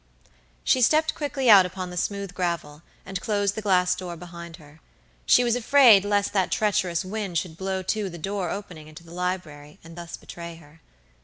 [0.63, 4.81] She stepped quickly out upon the smooth gravel, and closed the glass door behind her.
[5.27, 9.13] She was afraid lest that treacherous wind should blow to the door opening into the
[9.13, 10.81] library, and thus betray her.